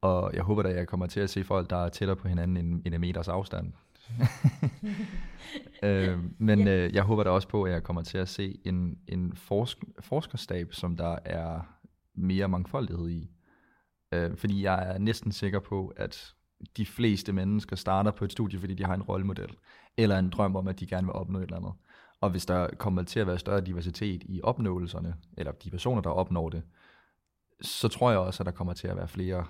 [0.00, 2.56] Og jeg håber at jeg kommer til at se folk, der er tættere på hinanden
[2.56, 3.72] end, end en meters afstand.
[5.82, 6.76] øh, men ja.
[6.76, 9.78] øh, jeg håber da også på, at jeg kommer til at se en, en forsk,
[10.00, 11.60] forskerstab, som der er
[12.14, 13.30] mere mangfoldighed i.
[14.12, 16.34] Øh, fordi jeg er næsten sikker på, at
[16.76, 19.56] de fleste mennesker starter på et studie, fordi de har en rollemodel,
[19.96, 21.72] eller en drøm om, at de gerne vil opnå et eller andet.
[22.20, 26.10] Og hvis der kommer til at være større diversitet i opnåelserne, eller de personer, der
[26.10, 26.62] opnår det,
[27.62, 29.46] så tror jeg også, at der kommer til at være flere,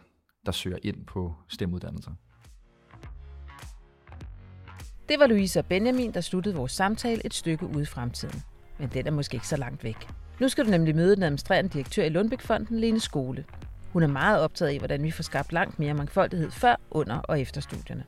[0.46, 2.10] der søger ind på stemuddannelser.
[5.08, 8.42] Det var Louise og Benjamin, der sluttede vores samtale et stykke ude i fremtiden.
[8.78, 10.08] Men den er måske ikke så langt væk.
[10.40, 13.44] Nu skal du nemlig møde den administrerende direktør i Lundbæk-fonden, Lene Skole.
[13.92, 17.40] Hun er meget optaget af, hvordan vi får skabt langt mere mangfoldighed før, under og
[17.40, 18.04] efter studierne.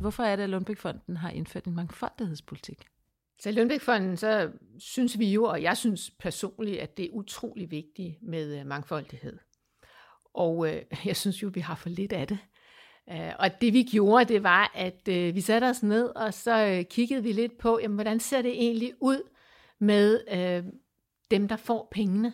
[0.00, 2.86] Hvorfor er det, at Lundbæk-fonden har indført en mangfoldighedspolitik?
[3.40, 7.70] Så i Lundbæk-fonden, så synes vi jo, og jeg synes personligt, at det er utrolig
[7.70, 9.38] vigtigt med øh, mangfoldighed.
[10.34, 12.38] Og øh, jeg synes jo, vi har for lidt af det.
[13.10, 16.66] Øh, og det vi gjorde, det var, at øh, vi satte os ned, og så
[16.66, 19.22] øh, kiggede vi lidt på, jamen, hvordan ser det egentlig ud
[19.78, 20.72] med øh,
[21.30, 22.32] dem, der får pengene.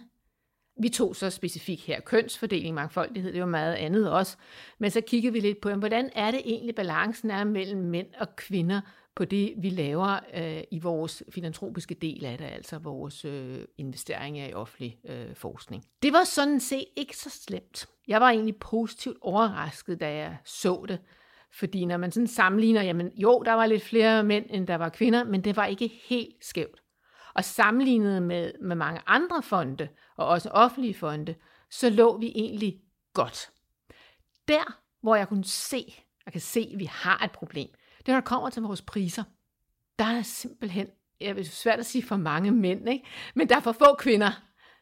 [0.81, 4.37] Vi tog så specifikt her kønsfordeling, mangfoldighed, det var meget andet også.
[4.79, 8.07] Men så kiggede vi lidt på, jamen, hvordan er det egentlig balancen er mellem mænd
[8.19, 8.81] og kvinder
[9.17, 14.49] på det, vi laver øh, i vores filantropiske del af det, altså vores øh, investeringer
[14.49, 15.85] i offentlig øh, forskning.
[16.03, 17.89] Det var sådan set ikke så slemt.
[18.09, 20.99] Jeg var egentlig positivt overrasket, da jeg så det.
[21.53, 24.89] Fordi når man sådan sammenligner, jamen jo, der var lidt flere mænd, end der var
[24.89, 26.83] kvinder, men det var ikke helt skævt.
[27.35, 31.35] Og sammenlignet med, med mange andre fonde, og også offentlige fonde,
[31.71, 32.81] så lå vi egentlig
[33.15, 33.51] godt.
[34.49, 37.69] Der, hvor jeg kunne se, jeg kan se, at vi har et problem,
[38.07, 39.23] det er, når det kommer til vores priser.
[39.99, 40.87] Der er simpelthen,
[41.21, 43.07] jeg vil svært at sige for mange mænd, ikke?
[43.35, 44.31] men der er for få kvinder,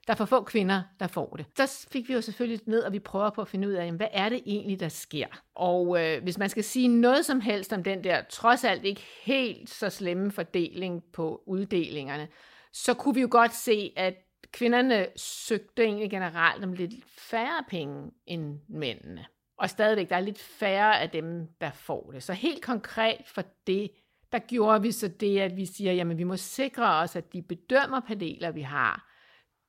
[0.07, 1.47] der er for få kvinder, der får det.
[1.57, 4.07] Så fik vi jo selvfølgelig ned, og vi prøver på at finde ud af, hvad
[4.13, 5.27] er det egentlig, der sker?
[5.55, 9.07] Og øh, hvis man skal sige noget som helst om den der, trods alt ikke
[9.23, 12.29] helt så slemme fordeling på uddelingerne,
[12.73, 14.15] så kunne vi jo godt se, at
[14.53, 19.27] kvinderne søgte egentlig generelt om lidt færre penge end mændene.
[19.59, 22.23] Og stadigvæk, der er lidt færre af dem, der får det.
[22.23, 23.91] Så helt konkret for det,
[24.33, 27.43] der gjorde vi så det, at vi siger, jamen vi må sikre os, at de
[27.43, 29.09] bedømmerpaneler, vi har,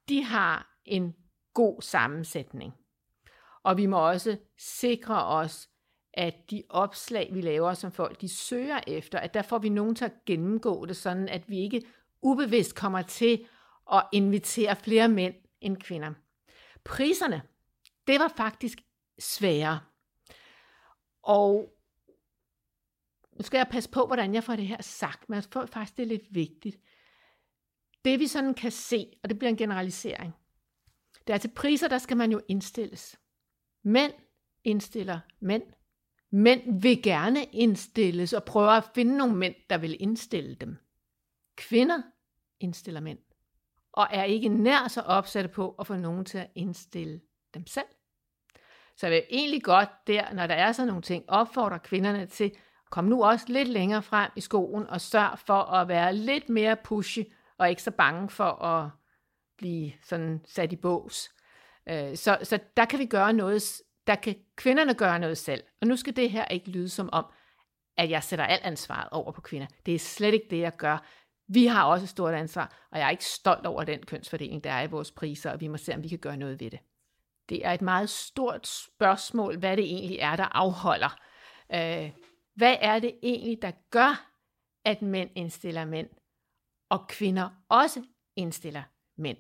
[0.10, 1.16] de har en
[1.54, 2.74] god sammensætning.
[3.64, 5.70] Og vi må også sikre os,
[6.14, 9.96] at de opslag, vi laver, som folk de søger efter, at der får vi nogen
[9.96, 11.82] til at gennemgå det, sådan at vi ikke
[12.22, 13.46] ubevidst kommer til
[13.94, 16.14] at invitere flere mænd end kvinder.
[16.84, 17.42] Priserne,
[18.08, 18.80] det var faktisk
[19.20, 19.80] svære.
[21.24, 21.76] Og
[23.32, 25.98] nu skal jeg passe på, hvordan jeg får det her sagt, men jeg tror faktisk,
[25.98, 26.80] det er lidt vigtigt.
[28.06, 30.34] Det vi sådan kan se, og det bliver en generalisering,
[31.28, 33.20] det er til priser, der skal man jo indstilles.
[33.84, 34.14] Mænd
[34.64, 35.64] indstiller mænd.
[36.32, 40.78] Mænd vil gerne indstilles og prøver at finde nogle mænd, der vil indstille dem.
[41.56, 42.02] Kvinder
[42.60, 43.20] indstiller mænd.
[43.92, 47.22] og er ikke nær så opsatte på at få nogen til at indstille
[47.54, 47.86] dem selv.
[49.00, 52.52] Så jeg vil egentlig godt der, når der er sådan nogle ting, opfordre kvinderne til,
[52.90, 56.76] kom nu også lidt længere frem i skoen og sørg for at være lidt mere
[56.76, 57.20] pushy
[57.58, 58.90] og ikke så bange for at
[59.58, 61.30] blive sådan sat i bås.
[61.90, 65.64] Øh, så, så der kan vi gøre noget, der kan kvinderne gøre noget selv.
[65.82, 67.26] Og nu skal det her ikke lyde som om,
[67.98, 69.68] at jeg sætter alt ansvaret over på kvinder.
[69.86, 71.06] Det er slet ikke det, jeg gør.
[71.48, 74.72] Vi har også et stort ansvar, og jeg er ikke stolt over den kønsfordeling, der
[74.72, 76.80] er i vores priser, og vi må se, om vi kan gøre noget ved det.
[77.50, 81.20] Det er et meget stort spørgsmål, hvad det egentlig er, der afholder.
[81.74, 82.12] Øh,
[82.56, 84.32] hvad er det egentlig, der gør,
[84.86, 86.10] at mænd indstiller mænd,
[86.90, 88.04] og kvinder også
[88.36, 88.84] indstiller
[89.18, 89.38] mænd?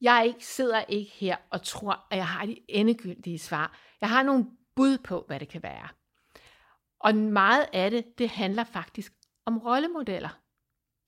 [0.00, 3.78] Jeg ikke, sidder ikke her og tror, at jeg har de endegyldige svar.
[4.00, 5.88] Jeg har nogle bud på, hvad det kan være.
[7.00, 9.12] Og meget af det, det handler faktisk
[9.46, 10.40] om rollemodeller.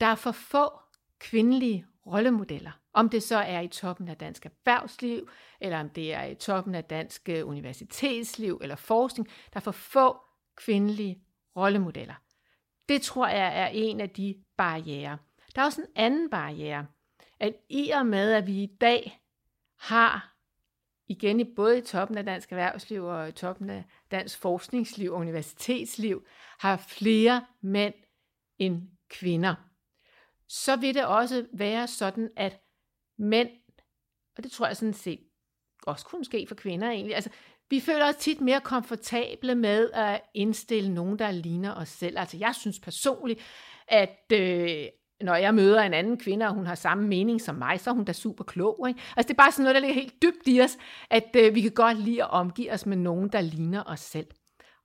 [0.00, 0.70] Der er for få
[1.18, 2.72] kvindelige rollemodeller.
[2.92, 6.74] Om det så er i toppen af dansk erhvervsliv, eller om det er i toppen
[6.74, 10.16] af dansk øh, universitetsliv eller forskning, der er for få
[10.56, 11.22] kvindelige
[11.56, 12.14] rollemodeller.
[12.88, 15.18] Det tror jeg er en af de barriere.
[15.54, 16.86] Der er også en anden barriere,
[17.40, 19.20] at i og med, at vi i dag
[19.78, 20.34] har
[21.08, 25.18] igen i både i toppen af dansk erhvervsliv og i toppen af dansk forskningsliv og
[25.18, 26.26] universitetsliv,
[26.58, 27.94] har flere mænd
[28.58, 29.54] end kvinder,
[30.48, 32.60] så vil det også være sådan, at
[33.18, 33.48] mænd,
[34.36, 35.20] og det tror jeg sådan set
[35.82, 37.30] også kunne ske for kvinder egentlig, altså
[37.70, 42.18] vi føler os tit mere komfortable med at indstille nogen, der ligner os selv.
[42.18, 43.40] Altså jeg synes personligt,
[43.88, 44.86] at øh,
[45.20, 47.94] når jeg møder en anden kvinde, og hun har samme mening som mig, så er
[47.94, 48.88] hun da super klog.
[48.88, 49.00] Ikke?
[49.16, 50.78] Altså det er bare sådan noget, der ligger helt dybt i os,
[51.10, 54.26] at øh, vi kan godt lide at omgive os med nogen, der ligner os selv.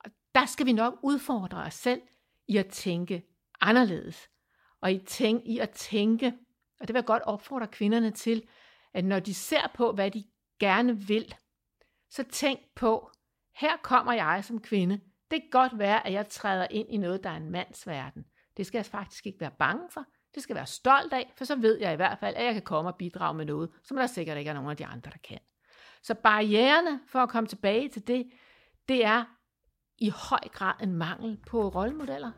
[0.05, 2.01] Og der skal vi nok udfordre os selv
[2.47, 3.23] i at tænke
[3.61, 4.29] anderledes.
[4.81, 6.33] Og i, tænk, i at tænke,
[6.83, 8.43] og det vil jeg godt opfordre kvinderne til,
[8.93, 10.23] at når de ser på, hvad de
[10.59, 11.35] gerne vil,
[12.09, 13.11] så tænk på,
[13.55, 14.99] her kommer jeg som kvinde.
[15.31, 18.25] Det kan godt være, at jeg træder ind i noget, der er en mands verden.
[18.57, 20.05] Det skal jeg faktisk ikke være bange for.
[20.35, 22.53] Det skal jeg være stolt af, for så ved jeg i hvert fald, at jeg
[22.53, 25.11] kan komme og bidrage med noget, som der sikkert ikke er nogen af de andre,
[25.11, 25.39] der kan.
[26.01, 28.31] Så barriererne for at komme tilbage til det,
[28.87, 29.23] det er
[29.97, 32.31] i høj grad en mangel på rollemodeller.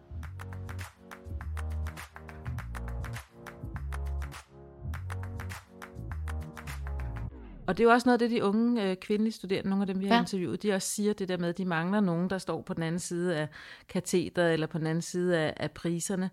[7.67, 9.87] Og det er jo også noget af det, de unge øh, kvindelige studerende, nogle af
[9.87, 10.21] dem, vi har Ja.
[10.21, 12.83] interviewet, de også siger det der med, at de mangler nogen, der står på den
[12.83, 13.47] anden side af
[13.89, 16.29] katedret eller på den anden side af, af priserne.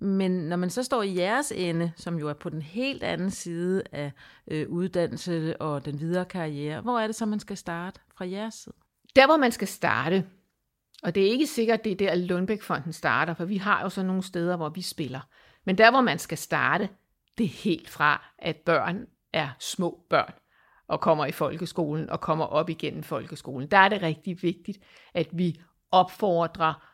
[0.00, 3.30] Men når man så står i jeres ende, som jo er på den helt anden
[3.30, 4.12] side af
[4.50, 8.54] øh, uddannelse og den videre karriere, hvor er det så, man skal starte fra jeres
[8.54, 8.74] side?
[9.16, 10.26] Der, hvor man skal starte,
[11.02, 14.02] og det er ikke sikkert, det er der, Lundbæk-fonden starter, for vi har jo så
[14.02, 15.20] nogle steder, hvor vi spiller.
[15.66, 16.88] Men der, hvor man skal starte,
[17.38, 20.32] det er helt fra, at børn er små børn
[20.90, 23.70] og kommer i folkeskolen og kommer op igennem folkeskolen.
[23.70, 24.78] Der er det rigtig vigtigt,
[25.14, 26.86] at vi opfordrer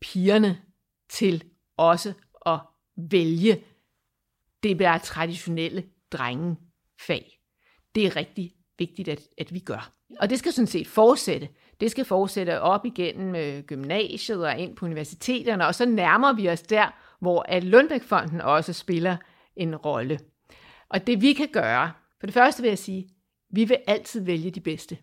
[0.00, 0.62] pigerne
[1.08, 1.44] til
[1.76, 2.12] også
[2.46, 2.60] at
[2.96, 3.64] vælge
[4.62, 7.40] det der traditionelle drengefag.
[7.94, 9.90] Det er rigtig vigtigt, at, at vi gør.
[10.20, 11.48] Og det skal sådan set fortsætte.
[11.80, 16.48] Det skal fortsætte op igennem øh, gymnasiet og ind på universiteterne, og så nærmer vi
[16.48, 19.16] os der, hvor at Lundbækfonden også spiller
[19.56, 20.18] en rolle.
[20.88, 21.92] Og det vi kan gøre,
[22.24, 23.08] for det første vil jeg sige,
[23.50, 24.98] vi vil altid vælge de bedste,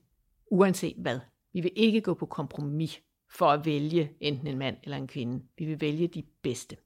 [0.51, 1.19] uanset hvad.
[1.53, 5.43] Vi vil ikke gå på kompromis for at vælge enten en mand eller en kvinde.
[5.57, 6.77] Vi vil vælge de bedste.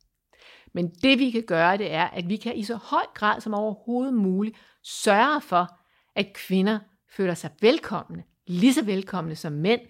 [0.73, 3.53] Men det vi kan gøre, det er, at vi kan i så høj grad som
[3.53, 5.79] overhovedet muligt sørge for,
[6.15, 9.81] at kvinder føler sig velkomne, lige så velkomne som mænd,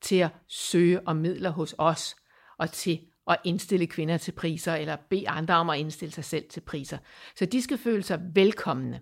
[0.00, 2.16] til at søge om midler hos os,
[2.58, 6.48] og til at indstille kvinder til priser, eller bede andre om at indstille sig selv
[6.48, 6.98] til priser.
[7.36, 9.00] Så de skal føle sig velkomne.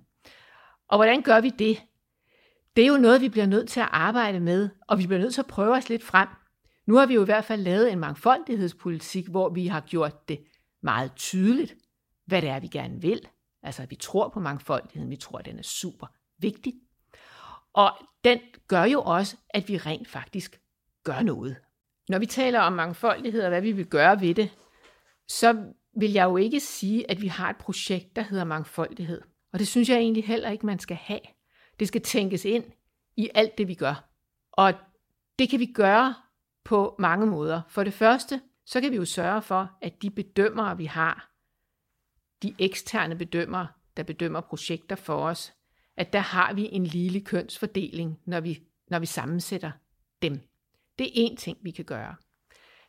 [0.89, 1.83] Og hvordan gør vi det?
[2.77, 5.35] Det er jo noget, vi bliver nødt til at arbejde med, og vi bliver nødt
[5.35, 6.29] til at prøve os lidt frem.
[6.87, 10.45] Nu har vi jo i hvert fald lavet en mangfoldighedspolitik, hvor vi har gjort det
[10.83, 11.75] meget tydeligt,
[12.27, 13.21] hvad det er, vi gerne vil.
[13.63, 16.07] Altså, vi tror på mangfoldigheden, vi tror, at den er super
[16.39, 16.75] vigtig.
[17.73, 17.93] Og
[18.25, 20.61] den gør jo også, at vi rent faktisk
[21.05, 21.57] gør noget.
[22.09, 24.51] Når vi taler om mangfoldighed og hvad vi vil gøre ved det,
[25.29, 29.21] så vil jeg jo ikke sige, at vi har et projekt, der hedder mangfoldighed.
[29.55, 31.21] Og det synes jeg egentlig heller ikke, man skal have.
[31.81, 32.65] Det skal tænkes ind
[33.17, 34.09] i alt det, vi gør.
[34.53, 34.75] Og
[35.39, 36.15] det kan vi gøre
[36.65, 37.63] på mange måder.
[37.69, 41.31] For det første, så kan vi jo sørge for, at de bedømmere, vi har,
[42.43, 45.55] de eksterne bedømmere, der bedømmer projekter for os,
[45.97, 49.71] at der har vi en lille kønsfordeling, når vi, når vi sammensætter
[50.23, 50.41] dem.
[50.99, 52.15] Det er en ting, vi kan gøre.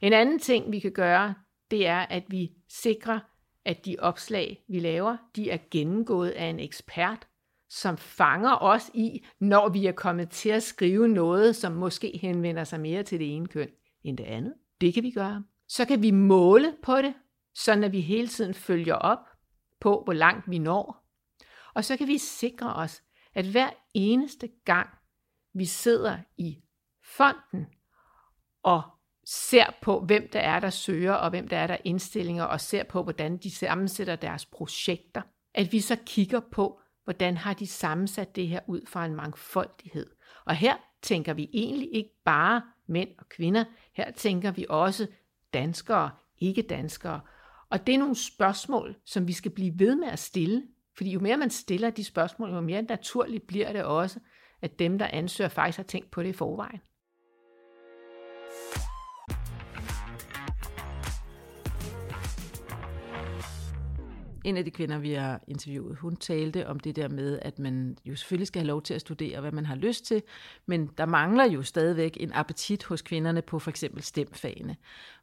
[0.01, 1.35] En anden ting, vi kan gøre,
[1.71, 3.19] det er, at vi sikrer,
[3.65, 7.27] at de opslag, vi laver, de er gennemgået af en ekspert,
[7.69, 12.63] som fanger os i, når vi er kommet til at skrive noget, som måske henvender
[12.63, 13.69] sig mere til det ene køn
[14.03, 14.53] end det andet.
[14.81, 15.43] Det kan vi gøre.
[15.67, 17.13] Så kan vi måle på det,
[17.55, 19.19] så at vi hele tiden følger op
[19.79, 21.05] på, hvor langt vi når.
[21.73, 23.01] Og så kan vi sikre os,
[23.33, 24.89] at hver eneste gang
[25.53, 26.57] vi sidder i
[27.03, 27.65] fonden
[28.63, 28.81] og
[29.25, 32.83] ser på, hvem der er, der søger, og hvem der er, der indstillinger, og ser
[32.83, 35.21] på, hvordan de sammensætter deres projekter,
[35.53, 40.09] at vi så kigger på, hvordan har de sammensat det her ud fra en mangfoldighed.
[40.45, 45.07] Og her tænker vi egentlig ikke bare mænd og kvinder, her tænker vi også
[45.53, 47.21] danskere, ikke danskere.
[47.69, 50.63] Og det er nogle spørgsmål, som vi skal blive ved med at stille,
[50.97, 54.19] fordi jo mere man stiller de spørgsmål, jo mere naturligt bliver det også,
[54.61, 56.81] at dem, der ansøger, faktisk har tænkt på det i forvejen.
[64.45, 67.97] En af de kvinder, vi har interviewet, hun talte om det der med, at man
[68.05, 70.23] jo selvfølgelig skal have lov til at studere, hvad man har lyst til,
[70.65, 74.75] men der mangler jo stadigvæk en appetit hos kvinderne på for eksempel stemfagene.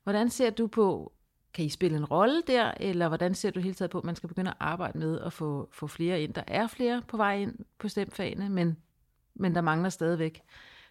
[0.02, 1.12] Hvordan ser du på,
[1.54, 4.16] kan I spille en rolle der, eller hvordan ser du hele taget på, at man
[4.16, 6.34] skal begynde at arbejde med at få, få flere ind?
[6.34, 8.76] Der er flere på vej ind på stemfagene, men,
[9.34, 10.40] men der mangler stadigvæk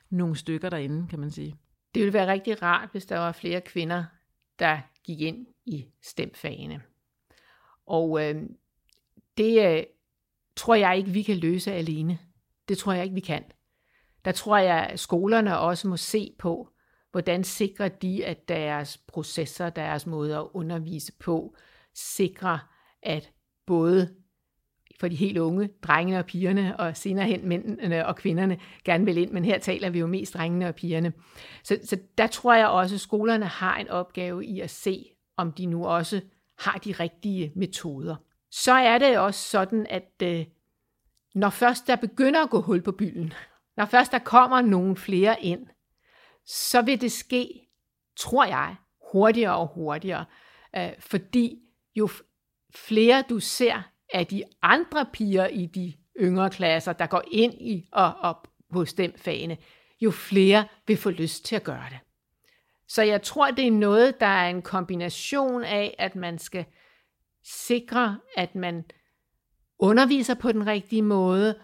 [0.10, 1.56] nogle stykker derinde, kan man sige.
[1.96, 4.04] Det ville være rigtig rart, hvis der var flere kvinder,
[4.60, 6.82] der gik ind i stemfagene.
[7.92, 8.44] Og øh,
[9.38, 9.84] det øh,
[10.56, 12.20] tror jeg ikke, vi kan løse alene.
[12.68, 13.44] Det tror jeg ikke, vi kan.
[14.26, 16.70] Der tror jeg, at skolerne også må se på,
[17.12, 21.56] hvordan sikrer de, at deres processer, deres måde at undervise på,
[21.94, 22.58] sikrer,
[23.04, 23.32] at
[23.66, 24.16] både
[25.00, 29.18] for de helt unge, drengene og pigerne, og senere hen mændene og kvinderne gerne vil
[29.18, 31.14] ind, men her taler vi jo mest drengene og pigerne.
[31.64, 35.06] Så, så der tror jeg også, at skolerne har en opgave i at se,
[35.38, 36.22] om de nu også
[36.62, 38.16] har de rigtige metoder.
[38.52, 40.46] Så er det også sådan, at øh,
[41.36, 43.34] når først der begynder at gå hul på bylden,
[43.78, 45.68] når først der kommer nogle flere ind,
[46.46, 47.68] så vil det ske,
[48.18, 48.76] tror jeg,
[49.12, 50.26] hurtigere og hurtigere,
[50.76, 51.60] øh, fordi
[51.96, 52.10] jo
[52.76, 53.82] flere du ser
[54.14, 58.86] af de andre piger i de yngre klasser, der går ind i og, og på
[59.16, 59.58] fagene,
[60.02, 62.00] jo flere vil få lyst til at gøre det.
[62.94, 66.66] Så jeg tror, det er noget, der er en kombination af, at man skal
[67.44, 68.86] sikre, at man
[69.80, 71.56] underviser på den rigtige måde,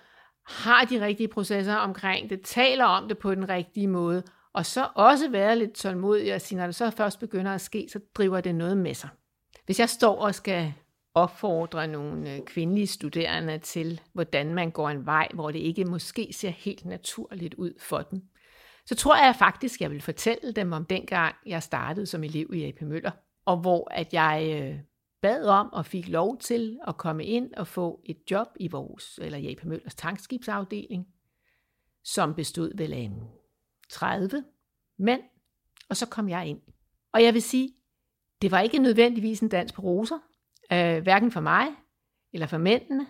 [0.45, 4.87] har de rigtige processer omkring det, taler om det på den rigtige måde, og så
[4.95, 8.41] også være lidt tålmodig og sige, når det så først begynder at ske, så driver
[8.41, 9.09] det noget med sig.
[9.65, 10.73] Hvis jeg står og skal
[11.13, 16.33] opfordre nogle øh, kvindelige studerende til, hvordan man går en vej, hvor det ikke måske
[16.33, 18.21] ser helt naturligt ud for dem,
[18.87, 22.63] så tror jeg faktisk, jeg vil fortælle dem om dengang, jeg startede som elev i
[22.63, 23.11] AP Møller,
[23.45, 24.79] og hvor at jeg øh,
[25.21, 29.19] bad om og fik lov til at komme ind og få et job i vores,
[29.21, 31.07] eller i AP Møllers tankskibsafdeling,
[32.03, 33.11] som bestod vel af
[33.89, 34.43] 30
[34.97, 35.21] mænd,
[35.89, 36.61] og så kom jeg ind.
[37.11, 37.73] Og jeg vil sige,
[38.41, 40.19] det var ikke nødvendigvis en dans på roser,
[40.71, 41.67] øh, hverken for mig
[42.33, 43.07] eller for mændene,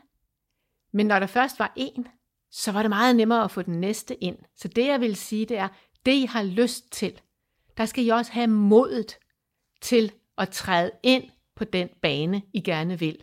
[0.92, 2.08] men når der først var en,
[2.52, 4.38] så var det meget nemmere at få den næste ind.
[4.56, 5.68] Så det jeg vil sige, det er,
[6.06, 7.22] det I har lyst til,
[7.78, 9.18] der skal I også have modet
[9.82, 11.24] til at træde ind
[11.56, 13.18] på den bane, I gerne vil.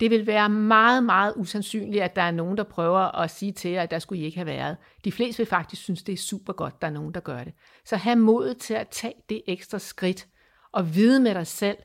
[0.00, 3.70] Det vil være meget, meget usandsynligt, at der er nogen, der prøver at sige til
[3.70, 4.76] jer, at der skulle I ikke have været.
[5.04, 7.44] De fleste vil faktisk synes, det er super godt, at der er nogen, der gør
[7.44, 7.52] det.
[7.84, 10.28] Så have modet til at tage det ekstra skridt
[10.72, 11.76] og vide med dig selv,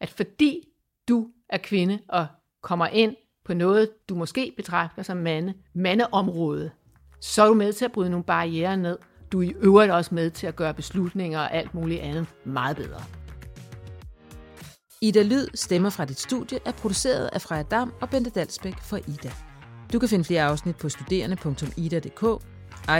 [0.00, 0.68] at fordi
[1.08, 2.26] du er kvinde og
[2.62, 6.70] kommer ind på noget, du måske betragter som mande, mandeområde,
[7.20, 8.98] så er du med til at bryde nogle barriere ned.
[9.32, 12.76] Du er i øvrigt også med til at gøre beslutninger og alt muligt andet meget
[12.76, 13.02] bedre.
[15.00, 18.96] Ida Lyd, stemmer fra dit studie, er produceret af Freja Dam og Bente Dalsbæk for
[18.96, 19.30] Ida.
[19.92, 22.42] Du kan finde flere afsnit på studerende.ida.dk,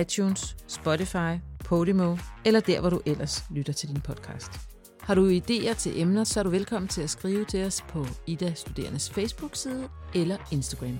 [0.01, 4.76] iTunes, Spotify, Podimo eller der, hvor du ellers lytter til din podcast.
[5.07, 8.07] Har du idéer til emner, så er du velkommen til at skrive til os på
[8.27, 10.99] Ida Studerendes Facebook-side eller Instagram.